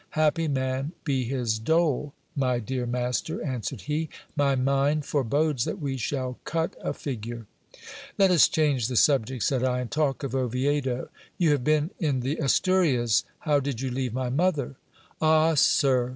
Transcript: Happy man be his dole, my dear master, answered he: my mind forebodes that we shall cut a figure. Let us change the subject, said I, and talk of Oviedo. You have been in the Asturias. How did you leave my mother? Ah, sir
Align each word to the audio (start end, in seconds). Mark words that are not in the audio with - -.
Happy 0.17 0.47
man 0.47 0.93
be 1.03 1.25
his 1.25 1.59
dole, 1.59 2.15
my 2.35 2.57
dear 2.57 2.87
master, 2.87 3.39
answered 3.45 3.81
he: 3.81 4.09
my 4.35 4.55
mind 4.55 5.05
forebodes 5.05 5.63
that 5.63 5.77
we 5.79 5.95
shall 5.95 6.39
cut 6.43 6.75
a 6.83 6.91
figure. 6.91 7.45
Let 8.17 8.31
us 8.31 8.47
change 8.47 8.87
the 8.87 8.95
subject, 8.95 9.43
said 9.43 9.63
I, 9.63 9.79
and 9.79 9.91
talk 9.91 10.23
of 10.23 10.33
Oviedo. 10.33 11.09
You 11.37 11.51
have 11.51 11.63
been 11.63 11.91
in 11.99 12.21
the 12.21 12.37
Asturias. 12.41 13.25
How 13.41 13.59
did 13.59 13.79
you 13.79 13.91
leave 13.91 14.11
my 14.11 14.31
mother? 14.31 14.75
Ah, 15.21 15.53
sir 15.53 16.09